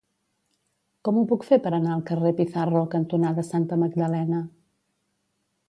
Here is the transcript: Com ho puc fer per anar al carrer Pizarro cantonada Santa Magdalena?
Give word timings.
Com 1.07 1.19
ho 1.19 1.25
puc 1.31 1.45
fer 1.49 1.59
per 1.65 1.71
anar 1.79 1.91
al 1.97 2.01
carrer 2.09 2.31
Pizarro 2.41 2.81
cantonada 2.95 3.47
Santa 3.51 3.81
Magdalena? 3.85 4.41